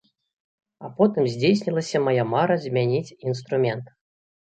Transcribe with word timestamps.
А 0.85 0.89
потым 1.01 1.27
здзейснілася 1.35 2.03
мая 2.09 2.27
мара 2.33 2.59
змяніць 2.67 3.07
інструмент. 3.29 3.99